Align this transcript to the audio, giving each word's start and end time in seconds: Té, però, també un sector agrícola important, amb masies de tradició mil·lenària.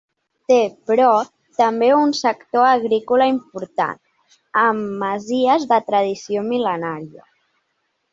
Té, 0.51 0.55
però, 0.91 1.09
també 1.57 1.89
un 1.97 2.13
sector 2.19 2.65
agrícola 2.69 3.27
important, 3.33 3.99
amb 4.63 4.97
masies 5.05 5.69
de 5.73 5.79
tradició 5.91 6.45
mil·lenària. 6.49 7.27